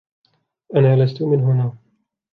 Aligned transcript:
أنا 0.75 1.03
لست 1.03 1.21
من 1.23 1.39
هنا. 1.39 1.77